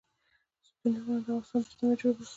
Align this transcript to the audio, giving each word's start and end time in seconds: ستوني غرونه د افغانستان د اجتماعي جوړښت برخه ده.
ستوني 0.67 0.97
غرونه 1.03 1.21
د 1.25 1.27
افغانستان 1.41 1.61
د 1.63 1.65
اجتماعي 1.69 1.95
جوړښت 1.99 2.17
برخه 2.19 2.25
ده. 2.25 2.29